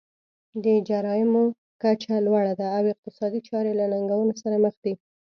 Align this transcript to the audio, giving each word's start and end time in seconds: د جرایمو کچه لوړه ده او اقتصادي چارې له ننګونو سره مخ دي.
د 0.63 0.65
جرایمو 0.89 1.43
کچه 1.81 2.15
لوړه 2.25 2.53
ده 2.59 2.67
او 2.77 2.83
اقتصادي 2.93 3.39
چارې 3.49 3.71
له 3.79 3.85
ننګونو 3.93 4.33
سره 4.41 4.55
مخ 4.63 4.75
دي. 4.83 4.93